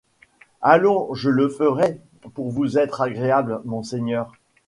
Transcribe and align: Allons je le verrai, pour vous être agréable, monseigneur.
Allons 0.63 1.13
je 1.13 1.29
le 1.29 1.45
verrai, 1.45 2.01
pour 2.33 2.49
vous 2.49 2.79
être 2.79 3.01
agréable, 3.01 3.61
monseigneur. 3.65 4.31